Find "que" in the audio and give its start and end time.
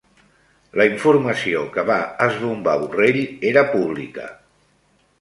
1.77-1.85